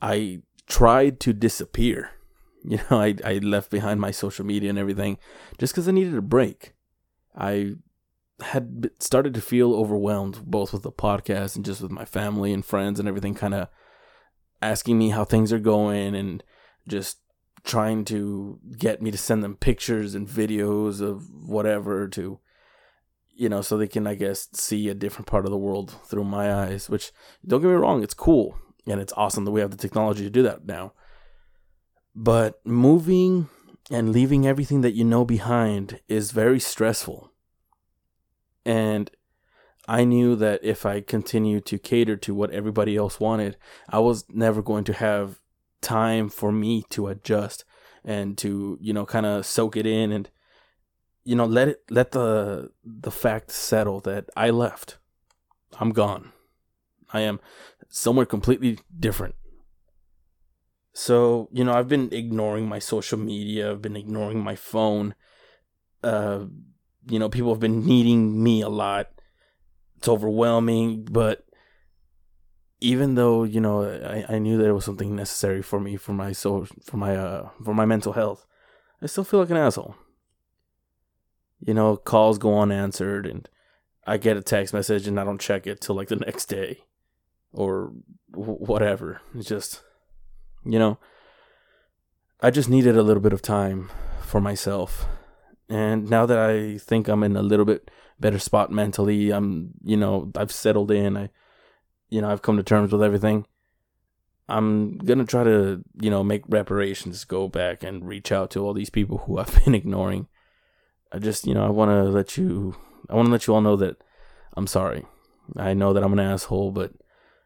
I 0.01 0.41
tried 0.67 1.19
to 1.21 1.33
disappear. 1.33 2.11
You 2.63 2.77
know, 2.77 3.01
I 3.01 3.15
I 3.25 3.39
left 3.39 3.71
behind 3.71 3.99
my 3.99 4.11
social 4.11 4.45
media 4.45 4.69
and 4.69 4.77
everything 4.77 5.17
just 5.57 5.73
cuz 5.73 5.87
I 5.87 5.91
needed 5.91 6.15
a 6.15 6.21
break. 6.21 6.75
I 7.35 7.77
had 8.41 8.91
started 8.99 9.33
to 9.33 9.41
feel 9.41 9.73
overwhelmed 9.73 10.43
both 10.45 10.71
with 10.71 10.83
the 10.83 10.91
podcast 10.91 11.55
and 11.55 11.65
just 11.65 11.81
with 11.81 11.89
my 11.89 12.05
family 12.05 12.53
and 12.53 12.63
friends 12.63 12.99
and 12.99 13.07
everything 13.07 13.33
kind 13.33 13.55
of 13.55 13.67
asking 14.61 14.99
me 14.99 15.09
how 15.09 15.25
things 15.25 15.51
are 15.51 15.57
going 15.73 16.13
and 16.13 16.43
just 16.87 17.17
trying 17.63 18.05
to 18.05 18.59
get 18.77 19.01
me 19.01 19.09
to 19.09 19.17
send 19.17 19.43
them 19.43 19.55
pictures 19.55 20.13
and 20.13 20.27
videos 20.27 21.01
of 21.01 21.31
whatever 21.31 22.07
to 22.07 22.39
you 23.33 23.49
know 23.49 23.61
so 23.61 23.77
they 23.77 23.87
can 23.87 24.05
i 24.05 24.15
guess 24.15 24.47
see 24.53 24.89
a 24.89 24.93
different 24.93 25.27
part 25.27 25.45
of 25.45 25.51
the 25.51 25.57
world 25.57 25.95
through 26.05 26.23
my 26.23 26.53
eyes 26.53 26.89
which 26.89 27.11
don't 27.45 27.61
get 27.61 27.67
me 27.67 27.73
wrong 27.73 28.03
it's 28.03 28.13
cool 28.13 28.57
and 28.87 28.99
it's 28.99 29.13
awesome 29.15 29.45
that 29.45 29.51
we 29.51 29.61
have 29.61 29.71
the 29.71 29.77
technology 29.77 30.23
to 30.23 30.29
do 30.29 30.43
that 30.43 30.65
now. 30.65 30.93
But 32.15 32.59
moving 32.65 33.47
and 33.89 34.11
leaving 34.11 34.45
everything 34.45 34.81
that 34.81 34.93
you 34.93 35.03
know 35.03 35.25
behind 35.25 35.99
is 36.07 36.31
very 36.31 36.59
stressful. 36.59 37.31
And 38.65 39.09
I 39.87 40.03
knew 40.03 40.35
that 40.35 40.63
if 40.63 40.85
I 40.85 41.01
continued 41.01 41.65
to 41.67 41.79
cater 41.79 42.15
to 42.17 42.33
what 42.33 42.51
everybody 42.51 42.95
else 42.95 43.19
wanted, 43.19 43.57
I 43.89 43.99
was 43.99 44.25
never 44.29 44.61
going 44.61 44.83
to 44.85 44.93
have 44.93 45.39
time 45.81 46.29
for 46.29 46.51
me 46.51 46.83
to 46.89 47.07
adjust 47.07 47.65
and 48.03 48.37
to 48.37 48.77
you 48.81 48.93
know 48.93 49.05
kind 49.05 49.25
of 49.25 49.45
soak 49.45 49.75
it 49.75 49.85
in 49.85 50.11
and 50.11 50.29
you 51.23 51.35
know 51.35 51.45
let 51.45 51.67
it 51.67 51.83
let 51.89 52.11
the 52.11 52.71
the 52.83 53.11
fact 53.11 53.51
settle 53.51 53.99
that 54.01 54.29
I 54.35 54.49
left. 54.49 54.97
I'm 55.79 55.91
gone. 55.91 56.31
I 57.13 57.21
am 57.21 57.39
somewhere 57.89 58.25
completely 58.25 58.79
different. 58.97 59.35
So, 60.93 61.47
you 61.53 61.63
know, 61.63 61.73
I've 61.73 61.87
been 61.87 62.09
ignoring 62.11 62.67
my 62.67 62.79
social 62.79 63.17
media, 63.17 63.71
I've 63.71 63.81
been 63.81 63.95
ignoring 63.95 64.43
my 64.43 64.55
phone. 64.55 65.15
Uh 66.03 66.45
you 67.09 67.17
know, 67.17 67.29
people 67.29 67.51
have 67.51 67.59
been 67.59 67.85
needing 67.85 68.43
me 68.43 68.61
a 68.61 68.69
lot. 68.69 69.09
It's 69.97 70.07
overwhelming, 70.07 71.05
but 71.05 71.45
even 72.81 73.15
though 73.15 73.43
you 73.43 73.61
know 73.61 73.83
I, 73.83 74.35
I 74.35 74.39
knew 74.39 74.57
that 74.57 74.67
it 74.67 74.73
was 74.73 74.85
something 74.85 75.15
necessary 75.15 75.61
for 75.61 75.79
me 75.79 75.95
for 75.95 76.13
my 76.13 76.31
soul 76.31 76.67
for 76.83 76.97
my 76.97 77.15
uh 77.15 77.49
for 77.63 77.73
my 77.73 77.85
mental 77.85 78.13
health 78.13 78.45
i 79.01 79.05
still 79.05 79.23
feel 79.23 79.39
like 79.39 79.51
an 79.51 79.57
asshole 79.57 79.95
you 81.65 81.73
know 81.73 81.95
calls 81.95 82.37
go 82.37 82.59
unanswered 82.59 83.25
and 83.25 83.49
i 84.05 84.17
get 84.17 84.37
a 84.37 84.41
text 84.41 84.73
message 84.73 85.07
and 85.07 85.19
i 85.19 85.23
don't 85.23 85.41
check 85.41 85.67
it 85.67 85.81
till 85.81 85.95
like 85.95 86.07
the 86.07 86.15
next 86.15 86.45
day 86.45 86.79
or 87.53 87.91
whatever 88.33 89.21
it's 89.35 89.47
just 89.47 89.81
you 90.65 90.79
know 90.79 90.97
i 92.41 92.49
just 92.49 92.69
needed 92.69 92.97
a 92.97 93.03
little 93.03 93.21
bit 93.21 93.33
of 93.33 93.41
time 93.41 93.89
for 94.21 94.41
myself 94.41 95.05
and 95.69 96.09
now 96.09 96.25
that 96.25 96.39
i 96.39 96.77
think 96.77 97.07
i'm 97.07 97.23
in 97.23 97.35
a 97.35 97.43
little 97.43 97.65
bit 97.65 97.91
better 98.19 98.39
spot 98.39 98.71
mentally 98.71 99.31
i'm 99.31 99.71
you 99.83 99.97
know 99.97 100.31
i've 100.35 100.51
settled 100.51 100.91
in 100.91 101.17
i 101.17 101.29
you 102.11 102.21
know, 102.21 102.29
I've 102.29 102.43
come 102.43 102.57
to 102.57 102.63
terms 102.63 102.91
with 102.91 103.01
everything. 103.01 103.47
I'm 104.47 104.97
gonna 104.97 105.25
try 105.25 105.45
to, 105.45 105.81
you 105.99 106.09
know, 106.11 106.23
make 106.23 106.43
reparations, 106.47 107.23
go 107.23 107.47
back 107.47 107.83
and 107.83 108.05
reach 108.05 108.31
out 108.31 108.51
to 108.51 108.63
all 108.63 108.73
these 108.73 108.89
people 108.89 109.19
who 109.19 109.39
I've 109.39 109.63
been 109.65 109.73
ignoring. 109.73 110.27
I 111.11 111.19
just, 111.19 111.45
you 111.45 111.53
know, 111.53 111.65
I 111.65 111.69
want 111.69 111.91
to 111.91 112.03
let 112.03 112.37
you, 112.37 112.75
I 113.09 113.15
want 113.15 113.27
to 113.27 113.31
let 113.31 113.47
you 113.47 113.53
all 113.53 113.61
know 113.61 113.75
that 113.75 113.97
I'm 114.55 114.67
sorry. 114.67 115.05
I 115.57 115.73
know 115.73 115.93
that 115.93 116.03
I'm 116.03 116.13
an 116.13 116.19
asshole, 116.19 116.71
but 116.71 116.93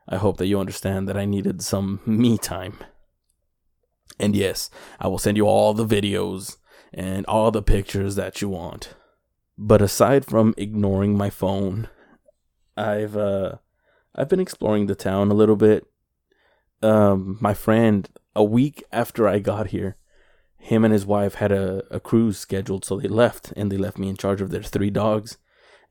I 0.08 0.18
hope 0.18 0.38
that 0.38 0.48
you 0.48 0.60
understand 0.60 1.08
that 1.08 1.18
I 1.18 1.26
needed 1.26 1.62
some 1.62 2.00
me 2.06 2.38
time. 2.38 2.78
And 4.20 4.36
yes, 4.36 4.70
I 5.00 5.08
will 5.08 5.18
send 5.18 5.38
you 5.38 5.48
all 5.48 5.74
the 5.74 5.86
videos 5.86 6.58
and 6.94 7.26
all 7.26 7.52
the 7.52 7.62
pictures 7.62 8.16
that 8.16 8.42
you 8.42 8.50
want. 8.50 8.94
But 9.58 9.82
aside 9.82 10.26
from 10.26 10.54
ignoring 10.58 11.18
my 11.18 11.30
phone, 11.30 11.90
I've 12.78 13.16
uh 13.16 13.56
I've 14.14 14.30
been 14.30 14.40
exploring 14.40 14.86
the 14.86 14.96
town 14.96 15.32
a 15.32 15.36
little 15.36 15.56
bit. 15.56 15.86
Um 16.82 17.38
my 17.42 17.54
friend 17.54 18.10
a 18.36 18.44
week 18.44 18.84
after 18.92 19.28
I 19.28 19.40
got 19.40 19.68
here, 19.68 19.98
him 20.66 20.84
and 20.84 20.92
his 20.92 21.06
wife 21.06 21.36
had 21.36 21.52
a, 21.52 21.84
a 21.92 22.00
cruise 22.00 22.40
scheduled, 22.40 22.86
so 22.86 22.98
they 22.98 23.08
left 23.08 23.54
and 23.56 23.72
they 23.72 23.78
left 23.78 24.00
me 24.00 24.10
in 24.10 24.18
charge 24.18 24.42
of 24.42 24.50
their 24.50 24.64
three 24.64 24.90
dogs 24.90 25.38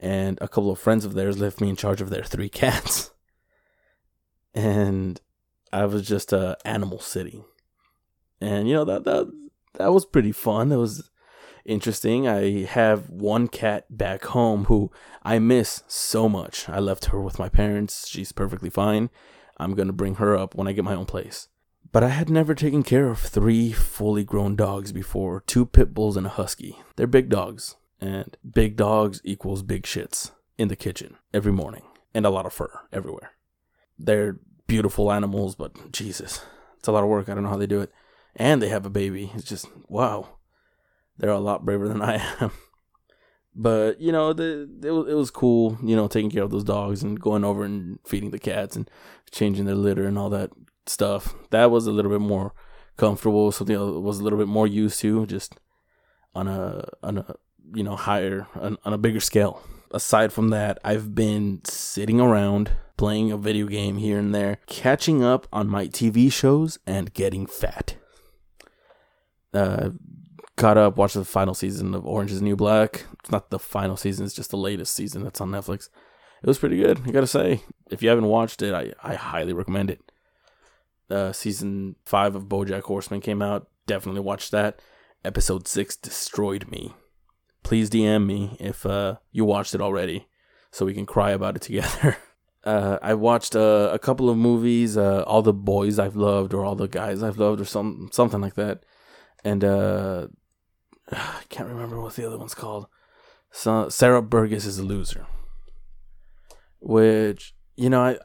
and 0.01 0.37
a 0.41 0.49
couple 0.49 0.71
of 0.71 0.81
friends 0.81 1.05
of 1.05 1.15
theirs 1.15 1.39
left 1.39 1.61
me 1.61 1.69
in 1.69 1.77
charge 1.77 2.01
of 2.01 2.11
their 2.11 2.25
three 2.25 2.49
cats. 2.49 3.11
And 4.57 5.21
I 5.73 5.85
was 5.87 6.07
just 6.07 6.33
a 6.33 6.57
animal 6.65 7.01
city. 7.01 7.43
And 8.41 8.69
you 8.69 8.75
know 8.75 8.85
that 8.85 9.03
that 9.03 9.27
that 9.79 9.93
was 9.93 10.07
pretty 10.07 10.31
fun. 10.31 10.71
It 10.71 10.77
was 10.77 11.11
interesting. 11.65 12.29
I 12.29 12.63
have 12.63 13.11
one 13.11 13.49
cat 13.49 13.85
back 13.91 14.27
home 14.27 14.67
who 14.67 14.93
I 15.25 15.41
miss 15.41 15.83
so 15.89 16.29
much. 16.29 16.69
I 16.69 16.79
left 16.79 17.07
her 17.07 17.21
with 17.21 17.41
my 17.41 17.49
parents. 17.49 18.07
She's 18.07 18.31
perfectly 18.31 18.71
fine. 18.71 19.11
I'm 19.57 19.75
going 19.75 19.89
to 19.89 19.93
bring 19.93 20.15
her 20.17 20.37
up 20.37 20.55
when 20.55 20.69
I 20.69 20.73
get 20.73 20.85
my 20.85 20.95
own 20.95 21.07
place. 21.07 21.49
But 21.95 22.03
I 22.03 22.09
had 22.09 22.29
never 22.29 22.57
taken 22.57 22.83
care 22.83 23.07
of 23.07 23.21
three 23.21 23.71
fully 23.71 24.25
grown 24.25 24.57
dogs 24.57 24.91
before 24.91 25.45
two 25.47 25.65
pit 25.65 25.95
bulls 25.95 26.17
and 26.17 26.27
a 26.27 26.31
husky. 26.31 26.77
They're 26.97 27.07
big 27.07 27.29
dogs, 27.29 27.77
and 28.01 28.37
big 28.45 28.75
dogs 28.75 29.21
equals 29.23 29.63
big 29.63 29.85
shits 29.85 30.33
in 30.59 30.67
the 30.67 30.75
kitchen 30.75 31.19
every 31.33 31.53
morning, 31.53 31.85
and 32.13 32.27
a 32.27 32.31
lot 32.31 32.47
of 32.47 32.53
fur 32.53 32.81
everywhere. 32.93 33.31
They're 33.97 34.41
beautiful 34.67 35.13
animals, 35.13 35.55
but 35.55 35.93
Jesus, 35.93 36.45
it's 36.81 36.89
a 36.89 36.91
lot 36.91 37.05
of 37.05 37.09
work. 37.09 37.29
I 37.29 37.35
don't 37.35 37.45
know 37.45 37.51
how 37.51 37.57
they 37.57 37.69
do 37.69 37.81
it. 37.81 37.93
And 38.35 38.61
they 38.61 38.71
have 38.71 38.85
a 38.85 38.91
baby. 38.91 39.31
It's 39.33 39.49
just, 39.49 39.69
wow. 39.87 40.39
They're 41.17 41.31
a 41.31 41.39
lot 41.39 41.65
braver 41.65 41.87
than 41.87 42.03
I 42.03 42.21
am. 42.41 42.51
But, 43.57 44.01
you 44.01 44.11
know, 44.11 44.33
the, 44.33 44.69
it, 44.83 45.13
it 45.13 45.15
was 45.15 45.31
cool, 45.31 45.79
you 45.81 45.95
know, 45.95 46.09
taking 46.09 46.29
care 46.29 46.43
of 46.43 46.51
those 46.51 46.65
dogs 46.65 47.05
and 47.05 47.21
going 47.21 47.45
over 47.45 47.63
and 47.63 48.01
feeding 48.05 48.33
the 48.33 48.41
cats 48.41 48.75
and 48.75 48.91
changing 49.31 49.67
their 49.67 49.77
litter 49.77 50.09
and 50.09 50.19
all 50.19 50.29
that 50.31 50.51
stuff. 50.87 51.35
That 51.51 51.71
was 51.71 51.87
a 51.87 51.93
little 51.93 52.11
bit 52.11 52.21
more 52.21 52.53
comfortable, 52.97 53.53
something 53.53 53.77
I 53.77 53.81
was 53.81 54.21
a 54.21 54.23
little 54.23 54.39
bit 54.39 54.49
more 54.49 54.67
used 54.67 55.01
to, 55.01 55.27
just 55.27 55.59
on 56.35 56.49
a 56.49 56.89
on 57.03 57.19
a 57.19 57.35
you 57.75 57.83
know 57.83 57.97
higher 57.97 58.47
on, 58.55 58.79
on 58.85 58.93
a 58.93 58.99
bigger 58.99 59.21
scale. 59.21 59.63
Aside 59.91 60.33
from 60.33 60.51
that, 60.51 60.79
I've 60.85 61.15
been 61.15 61.61
sitting 61.65 62.21
around 62.21 62.73
playing 62.97 63.31
a 63.31 63.37
video 63.37 63.67
game 63.67 63.99
here 63.99 64.19
and 64.19 64.35
there, 64.35 64.59
catching 64.67 65.23
up 65.23 65.47
on 65.53 65.69
my 65.69 65.87
TV 65.87 66.33
shows, 66.33 66.79
and 66.87 67.15
getting 67.15 67.47
fat. 67.47 67.97
Uh, 69.53 69.91
caught 70.57 70.77
up, 70.77 70.97
watched 70.97 71.15
the 71.15 71.25
final 71.25 71.55
season 71.55 71.95
of 71.95 72.05
Orange 72.05 72.33
is 72.33 72.43
New 72.43 72.57
Black. 72.57 73.07
It's 73.21 73.31
not 73.31 73.51
the 73.51 73.59
final 73.59 73.97
season, 73.97 74.27
it's 74.27 74.35
just 74.35 74.51
the 74.51 74.57
latest 74.57 74.95
season 74.95 75.23
that's 75.23 75.41
on 75.41 75.51
Netflix. 75.51 75.89
It 76.43 76.49
was 76.49 76.59
pretty 76.59 76.77
good, 76.77 77.01
I 77.07 77.11
gotta 77.11 77.27
say. 77.27 77.63
If 77.91 78.03
you 78.03 78.09
haven't 78.09 78.27
watched 78.27 78.63
it, 78.63 78.75
I, 78.75 78.93
I 79.03 79.15
highly 79.15 79.53
recommend 79.53 79.91
it 79.91 80.01
uh, 81.11 81.33
season 81.33 81.97
five 82.05 82.35
of 82.35 82.45
BoJack 82.45 82.83
Horseman 82.83 83.21
came 83.21 83.43
out. 83.43 83.69
Definitely 83.87 84.21
watch 84.21 84.51
that. 84.51 84.81
Episode 85.25 85.67
six 85.67 85.97
destroyed 85.97 86.71
me. 86.71 86.95
Please 87.63 87.89
DM 87.89 88.27
me 88.27 88.57
if 88.61 88.85
uh, 88.85 89.17
you 89.33 89.45
watched 89.45 89.75
it 89.75 89.81
already, 89.81 90.29
so 90.71 90.85
we 90.85 90.95
can 90.95 91.07
cry 91.07 91.31
about 91.31 91.57
it 91.57 91.63
together. 91.63 92.17
Uh, 92.65 92.99
I 93.03 93.13
watched 93.13 93.55
uh, 93.55 93.91
a 93.93 93.99
couple 93.99 94.31
of 94.31 94.39
movies, 94.39 94.97
uh, 94.97 95.23
all 95.27 95.43
the 95.43 95.53
boys 95.53 95.99
I've 95.99 96.17
loved, 96.17 96.55
or 96.55 96.65
all 96.65 96.75
the 96.75 96.89
guys 96.89 97.23
I've 97.23 97.37
loved, 97.37 97.61
or 97.61 97.67
some 97.67 98.09
something 98.11 98.41
like 98.41 98.55
that. 98.55 98.85
And 99.45 99.63
uh, 99.63 100.29
I 101.13 101.43
can't 101.51 101.69
remember 101.69 102.01
what 102.01 102.15
the 102.15 102.27
other 102.27 102.39
one's 102.39 102.55
called. 102.55 102.87
Sierra 103.53 104.23
Burgess 104.23 104.65
is 104.65 104.79
a 104.79 104.83
loser, 104.83 105.27
which 106.81 107.55
you 107.77 107.91
know 107.91 108.01
I 108.03 108.19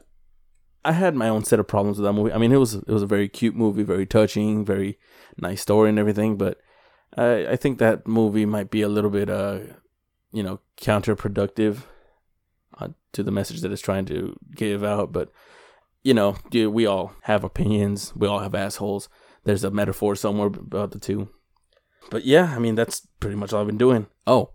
I 0.84 0.92
had 0.92 1.14
my 1.14 1.28
own 1.28 1.44
set 1.44 1.60
of 1.60 1.68
problems 1.68 1.98
with 1.98 2.06
that 2.06 2.12
movie. 2.12 2.32
I 2.32 2.38
mean, 2.38 2.52
it 2.52 2.56
was 2.56 2.74
it 2.74 2.88
was 2.88 3.02
a 3.02 3.06
very 3.06 3.28
cute 3.28 3.54
movie, 3.54 3.82
very 3.82 4.06
touching, 4.06 4.64
very 4.64 4.98
nice 5.36 5.60
story 5.60 5.90
and 5.90 5.98
everything. 5.98 6.36
But 6.36 6.58
I 7.16 7.48
I 7.48 7.56
think 7.56 7.78
that 7.78 8.06
movie 8.06 8.46
might 8.46 8.70
be 8.70 8.82
a 8.82 8.88
little 8.88 9.10
bit 9.10 9.28
uh, 9.28 9.60
you 10.32 10.42
know, 10.42 10.60
counterproductive 10.80 11.82
uh, 12.78 12.88
to 13.12 13.22
the 13.22 13.30
message 13.30 13.60
that 13.60 13.72
it's 13.72 13.82
trying 13.82 14.06
to 14.06 14.36
give 14.54 14.82
out. 14.82 15.12
But 15.12 15.30
you 16.02 16.14
know, 16.14 16.36
we 16.52 16.86
all 16.86 17.12
have 17.22 17.44
opinions. 17.44 18.14
We 18.16 18.26
all 18.26 18.38
have 18.38 18.54
assholes. 18.54 19.08
There's 19.44 19.64
a 19.64 19.70
metaphor 19.70 20.16
somewhere 20.16 20.48
about 20.48 20.92
the 20.92 20.98
two. 20.98 21.28
But 22.10 22.24
yeah, 22.24 22.54
I 22.56 22.58
mean, 22.58 22.74
that's 22.74 23.06
pretty 23.20 23.36
much 23.36 23.52
all 23.52 23.60
I've 23.60 23.66
been 23.66 23.76
doing. 23.76 24.06
Oh, 24.26 24.52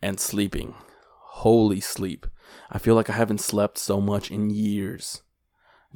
and 0.00 0.20
sleeping. 0.20 0.74
Holy 1.40 1.80
sleep. 1.80 2.26
I 2.70 2.78
feel 2.78 2.94
like 2.94 3.10
I 3.10 3.14
haven't 3.14 3.40
slept 3.40 3.78
so 3.78 4.00
much 4.00 4.30
in 4.30 4.50
years 4.50 5.22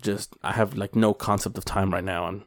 just 0.00 0.36
I 0.42 0.52
have 0.52 0.76
like 0.76 0.96
no 0.96 1.14
concept 1.14 1.58
of 1.58 1.64
time 1.64 1.92
right 1.92 2.04
now. 2.04 2.26
I'm 2.26 2.44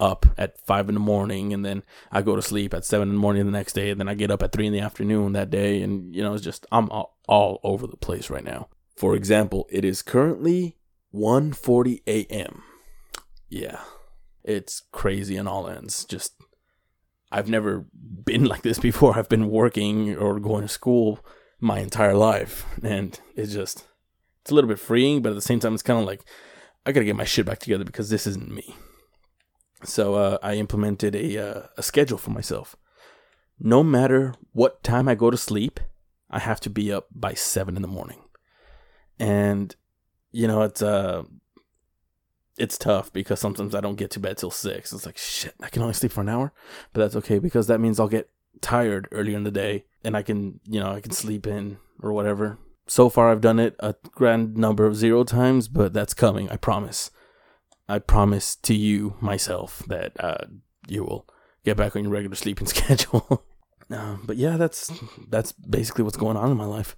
up 0.00 0.26
at 0.36 0.58
five 0.58 0.88
in 0.88 0.94
the 0.94 1.00
morning 1.00 1.52
and 1.52 1.64
then 1.64 1.82
I 2.10 2.20
go 2.22 2.34
to 2.34 2.42
sleep 2.42 2.74
at 2.74 2.84
seven 2.84 3.08
in 3.08 3.14
the 3.14 3.20
morning 3.20 3.46
the 3.46 3.52
next 3.52 3.74
day 3.74 3.90
and 3.90 4.00
then 4.00 4.08
I 4.08 4.14
get 4.14 4.30
up 4.30 4.42
at 4.42 4.52
three 4.52 4.66
in 4.66 4.72
the 4.72 4.80
afternoon 4.80 5.32
that 5.32 5.50
day 5.50 5.82
and 5.82 6.14
you 6.14 6.22
know 6.22 6.34
it's 6.34 6.42
just 6.42 6.66
I'm 6.72 6.90
all, 6.90 7.16
all 7.28 7.60
over 7.62 7.86
the 7.86 7.96
place 7.96 8.30
right 8.30 8.44
now. 8.44 8.68
For 8.96 9.14
example, 9.14 9.66
it 9.70 9.84
is 9.84 10.02
currently 10.02 10.76
1:40 11.14 12.02
a.m. 12.06 12.62
Yeah. 13.48 13.80
It's 14.42 14.82
crazy 14.92 15.38
on 15.38 15.46
all 15.46 15.68
ends. 15.68 16.04
Just 16.04 16.34
I've 17.32 17.48
never 17.48 17.86
been 18.24 18.44
like 18.52 18.62
this 18.62 18.78
before. 18.78 19.16
I've 19.16 19.28
been 19.28 19.50
working 19.50 20.16
or 20.16 20.40
going 20.40 20.62
to 20.62 20.68
school 20.68 21.24
my 21.60 21.78
entire 21.78 22.14
life 22.14 22.66
and 22.82 23.18
it's 23.36 23.52
just 23.52 23.84
it's 24.42 24.50
a 24.50 24.54
little 24.54 24.68
bit 24.68 24.78
freeing, 24.78 25.22
but 25.22 25.30
at 25.30 25.34
the 25.36 25.40
same 25.40 25.60
time 25.60 25.72
it's 25.72 25.82
kind 25.82 25.98
of 26.00 26.04
like 26.04 26.24
I 26.86 26.92
gotta 26.92 27.06
get 27.06 27.16
my 27.16 27.24
shit 27.24 27.46
back 27.46 27.58
together 27.58 27.84
because 27.84 28.10
this 28.10 28.26
isn't 28.26 28.52
me. 28.52 28.76
So 29.84 30.14
uh, 30.14 30.38
I 30.42 30.54
implemented 30.54 31.14
a 31.14 31.38
uh, 31.38 31.62
a 31.76 31.82
schedule 31.82 32.18
for 32.18 32.30
myself. 32.30 32.76
No 33.58 33.82
matter 33.82 34.34
what 34.52 34.82
time 34.82 35.08
I 35.08 35.14
go 35.14 35.30
to 35.30 35.36
sleep, 35.36 35.80
I 36.30 36.38
have 36.40 36.60
to 36.60 36.70
be 36.70 36.92
up 36.92 37.06
by 37.14 37.34
seven 37.34 37.76
in 37.76 37.82
the 37.82 37.88
morning, 37.88 38.20
and 39.18 39.74
you 40.32 40.46
know 40.46 40.62
it's 40.62 40.82
uh 40.82 41.24
it's 42.56 42.78
tough 42.78 43.12
because 43.12 43.40
sometimes 43.40 43.74
I 43.74 43.80
don't 43.80 43.96
get 43.96 44.10
to 44.12 44.20
bed 44.20 44.38
till 44.38 44.50
six. 44.50 44.92
It's 44.92 45.06
like 45.06 45.18
shit, 45.18 45.54
I 45.60 45.68
can 45.68 45.82
only 45.82 45.94
sleep 45.94 46.12
for 46.12 46.20
an 46.20 46.28
hour, 46.28 46.52
but 46.92 47.00
that's 47.00 47.16
okay 47.16 47.38
because 47.38 47.66
that 47.66 47.80
means 47.80 47.98
I'll 47.98 48.08
get 48.08 48.30
tired 48.60 49.08
earlier 49.12 49.36
in 49.36 49.44
the 49.44 49.50
day 49.50 49.84
and 50.04 50.16
I 50.16 50.22
can 50.22 50.60
you 50.64 50.80
know 50.80 50.90
I 50.90 51.00
can 51.00 51.12
sleep 51.12 51.46
in 51.46 51.78
or 52.00 52.12
whatever 52.12 52.58
so 52.86 53.08
far, 53.08 53.30
I've 53.30 53.40
done 53.40 53.58
it 53.58 53.76
a 53.80 53.94
grand 54.12 54.56
number 54.56 54.84
of 54.84 54.96
zero 54.96 55.24
times, 55.24 55.68
but 55.68 55.92
that's 55.92 56.14
coming. 56.14 56.50
I 56.50 56.56
promise. 56.56 57.10
I 57.88 57.98
promise 57.98 58.56
to 58.56 58.74
you 58.74 59.16
myself 59.20 59.82
that 59.88 60.12
uh, 60.18 60.46
you 60.88 61.04
will 61.04 61.26
get 61.64 61.76
back 61.76 61.96
on 61.96 62.04
your 62.04 62.12
regular 62.12 62.36
sleeping 62.36 62.66
schedule. 62.66 63.44
uh, 63.90 64.16
but 64.24 64.36
yeah, 64.36 64.56
that's 64.56 64.92
that's 65.28 65.52
basically 65.52 66.04
what's 66.04 66.16
going 66.16 66.36
on 66.36 66.50
in 66.50 66.56
my 66.56 66.66
life. 66.66 66.96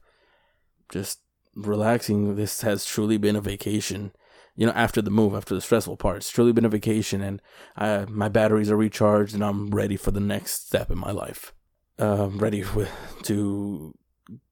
Just 0.91 1.21
relaxing. 1.55 2.37
This 2.37 2.63
has 2.63 2.85
truly 2.85 3.17
been 3.17 3.37
a 3.37 3.41
vacation. 3.41 4.13
You 4.57 4.67
know, 4.67 4.73
after 4.73 5.03
the 5.03 5.11
move, 5.11 5.35
after 5.35 5.55
the 5.55 5.61
stressful 5.61 5.99
part, 5.99 6.17
it's 6.17 6.31
truly 6.31 6.53
been 6.53 6.65
a 6.65 6.71
vacation, 6.71 7.21
and 7.21 7.43
I, 7.77 8.07
my 8.07 8.31
batteries 8.31 8.71
are 8.71 8.77
recharged, 8.77 9.35
and 9.35 9.45
I'm 9.45 9.69
ready 9.69 9.97
for 9.97 10.13
the 10.13 10.21
next 10.21 10.67
step 10.67 10.91
in 10.91 10.99
my 10.99 11.11
life. 11.11 11.53
Uh, 11.99 12.29
ready 12.31 12.65
with, 12.75 12.91
to 13.25 13.95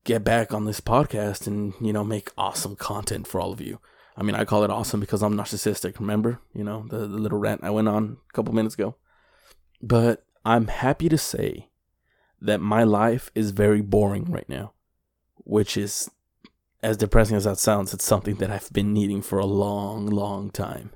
get 0.04 0.22
back 0.22 0.52
on 0.52 0.64
this 0.64 0.80
podcast 0.80 1.46
and, 1.46 1.74
you 1.80 1.92
know, 1.92 2.04
make 2.04 2.30
awesome 2.36 2.76
content 2.76 3.26
for 3.26 3.40
all 3.40 3.52
of 3.52 3.60
you. 3.60 3.80
I 4.16 4.22
mean, 4.22 4.36
I 4.36 4.44
call 4.44 4.62
it 4.62 4.70
awesome 4.70 5.00
because 5.00 5.22
I'm 5.22 5.34
narcissistic. 5.34 5.98
Remember, 5.98 6.40
you 6.54 6.62
know, 6.62 6.86
the, 6.88 6.98
the 6.98 7.18
little 7.18 7.38
rant 7.38 7.64
I 7.64 7.70
went 7.70 7.88
on 7.88 8.18
a 8.28 8.32
couple 8.32 8.54
minutes 8.54 8.74
ago. 8.74 8.94
But 9.82 10.24
I'm 10.44 10.68
happy 10.68 11.08
to 11.08 11.18
say 11.18 11.68
that 12.40 12.60
my 12.60 12.84
life 12.84 13.30
is 13.34 13.50
very 13.50 13.80
boring 13.80 14.30
right 14.30 14.48
now, 14.48 14.72
which 15.38 15.76
is, 15.76 16.10
as 16.82 16.96
depressing 16.96 17.36
as 17.36 17.44
that 17.44 17.58
sounds, 17.58 17.94
it's 17.94 18.04
something 18.04 18.36
that 18.36 18.50
I've 18.50 18.72
been 18.72 18.92
needing 18.92 19.22
for 19.22 19.38
a 19.38 19.46
long, 19.46 20.06
long 20.06 20.50
time. 20.50 20.90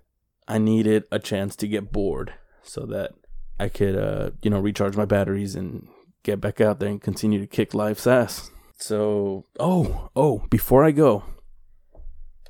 I 0.46 0.58
needed 0.58 1.04
a 1.10 1.18
chance 1.18 1.56
to 1.56 1.68
get 1.68 1.92
bored 1.92 2.34
so 2.62 2.86
that 2.86 3.14
I 3.58 3.68
could, 3.68 3.96
uh, 3.96 4.30
you 4.42 4.50
know, 4.50 4.60
recharge 4.60 4.96
my 4.96 5.06
batteries 5.06 5.54
and 5.54 5.88
get 6.22 6.40
back 6.40 6.60
out 6.60 6.78
there 6.78 6.90
and 6.90 7.02
continue 7.02 7.40
to 7.40 7.46
kick 7.46 7.74
life's 7.74 8.06
ass. 8.06 8.50
So, 8.78 9.44
oh, 9.58 10.08
oh, 10.14 10.44
before 10.50 10.84
I 10.84 10.92
go, 10.92 11.24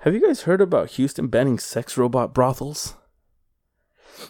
have 0.00 0.12
you 0.14 0.24
guys 0.24 0.42
heard 0.42 0.60
about 0.60 0.90
Houston 0.90 1.28
banning 1.28 1.58
sex 1.58 1.96
robot 1.96 2.34
brothels? 2.34 2.94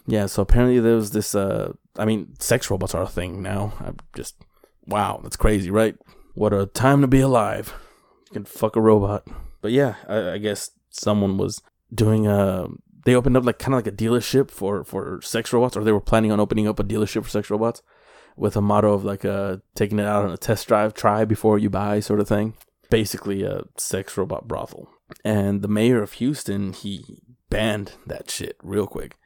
Yeah, 0.07 0.27
so 0.27 0.43
apparently 0.43 0.79
there 0.79 0.95
was 0.95 1.11
this, 1.11 1.35
uh, 1.35 1.73
I 1.97 2.05
mean, 2.05 2.35
sex 2.39 2.71
robots 2.71 2.95
are 2.95 3.03
a 3.03 3.09
thing 3.09 3.43
now. 3.43 3.73
I'm 3.81 3.97
just, 4.15 4.37
wow, 4.87 5.19
that's 5.23 5.37
crazy, 5.37 5.71
right? 5.71 5.97
What 6.35 6.53
a 6.53 6.67
time 6.67 7.01
to 7.01 7.09
be 7.09 7.21
alive. 7.21 7.75
You 8.27 8.33
can 8.33 8.45
fuck 8.45 8.77
a 8.77 8.81
robot. 8.81 9.27
but 9.61 9.73
yeah, 9.73 9.97
I, 10.07 10.33
I 10.33 10.39
guess 10.39 10.71
someone 10.91 11.37
was 11.37 11.63
doing 11.93 12.27
a. 12.27 12.69
They 13.05 13.15
opened 13.15 13.37
up 13.37 13.45
like 13.45 13.59
kind 13.59 13.75
of 13.75 13.79
like 13.79 13.93
a 13.93 13.97
dealership 13.97 14.51
for 14.51 14.85
for 14.85 15.21
sex 15.23 15.53
robots, 15.53 15.77
or 15.77 15.83
they 15.83 15.93
were 15.93 16.01
planning 16.01 16.31
on 16.31 16.41
opening 16.41 16.69
up 16.69 16.79
a 16.79 16.85
dealership 16.85 17.25
for 17.25 17.31
sex 17.31 17.49
robots, 17.51 17.83
with 18.39 18.57
a 18.57 18.61
motto 18.61 18.93
of 18.93 19.05
like 19.05 19.25
uh 19.25 19.59
taking 19.75 19.99
it 19.99 20.07
out 20.07 20.25
on 20.25 20.31
a 20.31 20.37
test 20.37 20.69
drive, 20.69 20.95
try 20.95 21.25
before 21.25 21.59
you 21.59 21.71
buy, 21.71 22.01
sort 22.01 22.21
of 22.21 22.29
thing. 22.29 22.55
Basically, 22.91 23.43
a 23.43 23.65
sex 23.77 24.17
robot 24.17 24.49
brothel. 24.49 24.89
And 25.25 25.63
the 25.63 25.69
mayor 25.69 26.03
of 26.03 26.13
Houston, 26.15 26.73
he 26.73 27.23
banned 27.51 27.93
that 28.07 28.31
shit 28.31 28.57
real 28.63 28.87
quick, 28.87 29.17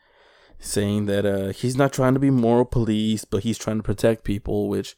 saying 0.59 1.07
that 1.07 1.27
uh 1.27 1.53
he's 1.53 1.77
not 1.77 1.93
trying 1.93 2.15
to 2.15 2.21
be 2.21 2.31
moral 2.31 2.65
police, 2.65 3.25
but 3.25 3.43
he's 3.43 3.59
trying 3.59 3.79
to 3.79 3.83
protect 3.83 4.25
people, 4.25 4.69
which 4.69 4.97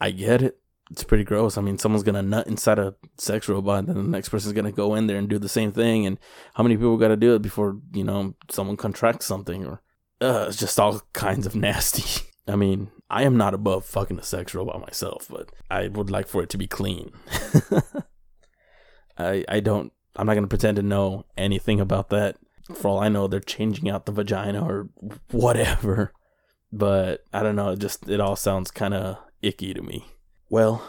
I 0.00 0.10
get 0.10 0.42
it 0.42 0.60
it's 0.90 1.04
pretty 1.04 1.24
gross. 1.24 1.58
I 1.58 1.62
mean, 1.62 1.78
someone's 1.78 2.04
gonna 2.04 2.22
nut 2.22 2.46
inside 2.46 2.78
a 2.78 2.94
sex 3.18 3.48
robot, 3.48 3.80
and 3.80 3.88
then 3.88 3.96
the 3.96 4.02
next 4.10 4.28
person's 4.28 4.52
gonna 4.52 4.72
go 4.72 4.94
in 4.94 5.06
there 5.06 5.18
and 5.18 5.28
do 5.28 5.38
the 5.38 5.48
same 5.48 5.72
thing. 5.72 6.06
And 6.06 6.18
how 6.54 6.62
many 6.62 6.76
people 6.76 6.96
got 6.96 7.08
to 7.08 7.16
do 7.16 7.34
it 7.34 7.42
before 7.42 7.78
you 7.92 8.04
know 8.04 8.34
someone 8.50 8.76
contracts 8.76 9.26
something? 9.26 9.64
Or 9.66 9.82
uh, 10.20 10.46
it's 10.48 10.58
just 10.58 10.78
all 10.78 11.00
kinds 11.12 11.46
of 11.46 11.54
nasty. 11.56 12.24
I 12.46 12.56
mean, 12.56 12.90
I 13.08 13.22
am 13.22 13.36
not 13.36 13.54
above 13.54 13.84
fucking 13.84 14.18
a 14.18 14.22
sex 14.22 14.54
robot 14.54 14.80
myself, 14.80 15.26
but 15.30 15.50
I 15.70 15.88
would 15.88 16.10
like 16.10 16.26
for 16.26 16.42
it 16.42 16.50
to 16.50 16.58
be 16.58 16.66
clean. 16.66 17.12
I 19.18 19.44
I 19.48 19.60
don't. 19.60 19.92
I'm 20.16 20.26
not 20.26 20.34
gonna 20.34 20.46
pretend 20.46 20.76
to 20.76 20.82
know 20.82 21.24
anything 21.36 21.80
about 21.80 22.10
that. 22.10 22.36
For 22.74 22.88
all 22.88 22.98
I 22.98 23.08
know, 23.08 23.28
they're 23.28 23.40
changing 23.40 23.88
out 23.88 24.06
the 24.06 24.12
vagina 24.12 24.64
or 24.64 24.88
whatever. 25.30 26.12
But 26.72 27.24
I 27.32 27.42
don't 27.42 27.56
know. 27.56 27.70
It 27.70 27.78
just 27.78 28.08
it 28.08 28.20
all 28.20 28.36
sounds 28.36 28.70
kind 28.70 28.94
of 28.94 29.18
icky 29.40 29.72
to 29.72 29.82
me. 29.82 30.06
Well, 30.50 30.82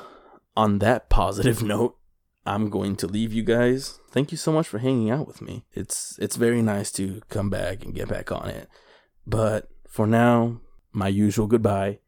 on 0.56 0.80
that 0.80 1.10
positive 1.10 1.62
note, 1.74 1.98
I'm 2.46 2.70
going 2.70 2.96
to 2.98 3.08
leave 3.08 3.34
you 3.34 3.44
guys. 3.44 4.00
Thank 4.10 4.32
you 4.32 4.38
so 4.38 4.52
much 4.52 4.68
for 4.68 4.80
hanging 4.80 5.12
out 5.12 5.28
with 5.28 5.42
me. 5.42 5.66
It's 5.74 6.18
it's 6.20 6.36
very 6.36 6.62
nice 6.62 6.92
to 6.94 7.22
come 7.30 7.50
back 7.50 7.84
and 7.84 7.94
get 7.94 8.08
back 8.08 8.32
on 8.32 8.50
it. 8.50 8.70
But 9.26 9.70
for 9.88 10.08
now, 10.08 10.62
my 10.92 11.10
usual 11.10 11.48
goodbye. 11.48 12.00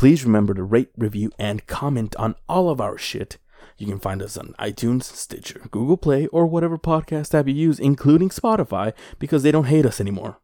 Please 0.00 0.24
remember 0.24 0.54
to 0.54 0.62
rate, 0.62 0.88
review, 0.96 1.30
and 1.38 1.66
comment 1.66 2.16
on 2.16 2.34
all 2.48 2.70
of 2.70 2.80
our 2.80 2.96
shit. 2.96 3.36
You 3.76 3.86
can 3.86 3.98
find 3.98 4.22
us 4.22 4.38
on 4.38 4.54
iTunes, 4.58 5.02
Stitcher, 5.02 5.60
Google 5.70 5.98
Play, 5.98 6.26
or 6.28 6.46
whatever 6.46 6.78
podcast 6.78 7.38
app 7.38 7.46
you 7.46 7.52
use, 7.52 7.78
including 7.78 8.30
Spotify, 8.30 8.94
because 9.18 9.42
they 9.42 9.50
don't 9.50 9.66
hate 9.66 9.84
us 9.84 10.00
anymore. 10.00 10.38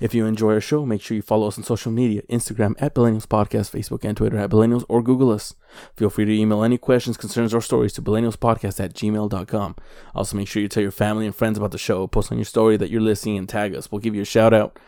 If 0.00 0.14
you 0.14 0.24
enjoy 0.24 0.52
our 0.52 0.60
show, 0.60 0.86
make 0.86 1.02
sure 1.02 1.16
you 1.16 1.22
follow 1.22 1.48
us 1.48 1.58
on 1.58 1.64
social 1.64 1.90
media 1.90 2.22
Instagram 2.30 2.76
at 2.78 2.94
Billennials 2.94 3.26
Podcast, 3.26 3.76
Facebook 3.76 4.04
and 4.04 4.16
Twitter 4.16 4.38
at 4.38 4.50
Billennials, 4.50 4.84
or 4.88 5.02
Google 5.02 5.32
us. 5.32 5.56
Feel 5.96 6.08
free 6.08 6.26
to 6.26 6.32
email 6.32 6.62
any 6.62 6.78
questions, 6.78 7.16
concerns, 7.16 7.52
or 7.52 7.60
stories 7.60 7.94
to 7.94 8.02
billennialspodcast 8.02 8.78
at 8.78 8.94
gmail.com. 8.94 9.74
Also, 10.14 10.36
make 10.36 10.46
sure 10.46 10.62
you 10.62 10.68
tell 10.68 10.80
your 10.80 10.92
family 10.92 11.26
and 11.26 11.34
friends 11.34 11.58
about 11.58 11.72
the 11.72 11.76
show. 11.76 12.06
Post 12.06 12.30
on 12.30 12.38
your 12.38 12.44
story 12.44 12.76
that 12.76 12.90
you're 12.90 13.00
listening 13.00 13.36
and 13.36 13.48
tag 13.48 13.74
us. 13.74 13.90
We'll 13.90 13.98
give 13.98 14.14
you 14.14 14.22
a 14.22 14.24
shout 14.24 14.54
out. 14.54 14.78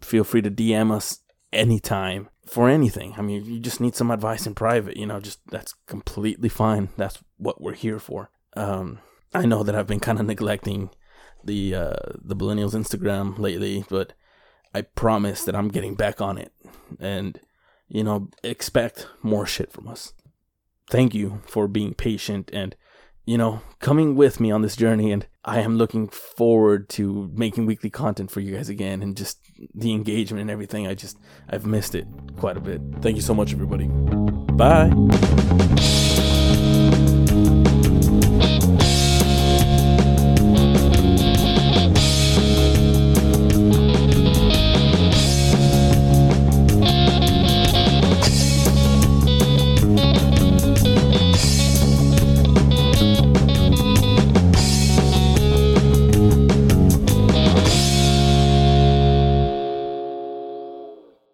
Feel 0.00 0.24
free 0.24 0.42
to 0.42 0.50
DM 0.50 0.90
us 0.90 1.20
anytime 1.52 2.28
for 2.46 2.68
anything. 2.68 3.14
I 3.16 3.22
mean, 3.22 3.44
you 3.44 3.60
just 3.60 3.80
need 3.80 3.94
some 3.94 4.10
advice 4.10 4.46
in 4.46 4.54
private, 4.54 4.96
you 4.96 5.06
know, 5.06 5.20
just 5.20 5.40
that's 5.50 5.74
completely 5.86 6.48
fine. 6.48 6.88
That's 6.96 7.18
what 7.36 7.60
we're 7.60 7.74
here 7.74 7.98
for. 7.98 8.30
Um, 8.56 8.98
I 9.32 9.46
know 9.46 9.62
that 9.62 9.74
I've 9.74 9.86
been 9.86 10.00
kind 10.00 10.20
of 10.20 10.26
neglecting 10.26 10.90
the 11.44 11.74
uh, 11.74 11.96
the 12.20 12.36
billennials 12.36 12.74
Instagram 12.74 13.38
lately, 13.38 13.84
but 13.88 14.12
I 14.74 14.82
promise 14.82 15.44
that 15.44 15.54
I'm 15.54 15.68
getting 15.68 15.94
back 15.94 16.20
on 16.20 16.38
it 16.38 16.52
and, 16.98 17.40
you 17.88 18.02
know, 18.02 18.28
expect 18.42 19.06
more 19.22 19.46
shit 19.46 19.72
from 19.72 19.86
us. 19.88 20.12
Thank 20.88 21.14
you 21.14 21.42
for 21.46 21.68
being 21.68 21.94
patient 21.94 22.50
and, 22.52 22.74
you 23.24 23.38
know, 23.38 23.60
coming 23.78 24.16
with 24.16 24.40
me 24.40 24.50
on 24.50 24.62
this 24.62 24.76
journey. 24.76 25.12
And 25.12 25.26
I 25.44 25.60
am 25.60 25.76
looking 25.76 26.08
forward 26.08 26.88
to 26.90 27.30
making 27.34 27.66
weekly 27.66 27.90
content 27.90 28.30
for 28.30 28.40
you 28.40 28.56
guys 28.56 28.68
again 28.68 29.02
and 29.02 29.16
just 29.16 29.38
the 29.74 29.92
engagement 29.92 30.40
and 30.40 30.50
everything. 30.50 30.86
I 30.86 30.94
just, 30.94 31.18
I've 31.48 31.66
missed 31.66 31.94
it 31.94 32.06
quite 32.36 32.56
a 32.56 32.60
bit. 32.60 32.80
Thank 33.00 33.16
you 33.16 33.22
so 33.22 33.34
much, 33.34 33.52
everybody. 33.52 33.86
Bye. 34.54 34.92